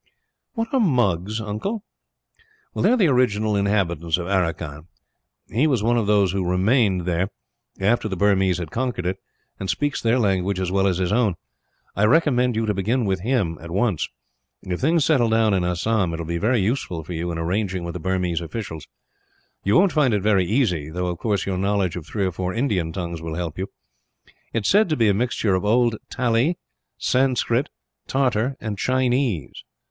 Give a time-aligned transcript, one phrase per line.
[0.53, 1.83] "What are Mugs, uncle?"
[2.75, 4.87] "They are the original inhabitants of Aracan.
[5.51, 7.27] He was one of those who remained there,
[7.79, 9.19] after the Burmese had conquered it,
[9.59, 11.35] and speaks their language as well as his own.
[11.95, 14.09] I recommend you to begin it with him, at once.
[14.63, 17.83] If things settle down in Assam, it will be very useful for you in arranging
[17.83, 18.87] with the Burmese officials.
[19.63, 22.55] You won't find it very easy, though of course your knowledge of three or four
[22.55, 23.67] Indian tongues will help you.
[24.51, 26.57] It is said to be a mixture of the old Tali,
[26.97, 27.69] Sanscrit,
[28.07, 29.63] Tartar, and Chinese.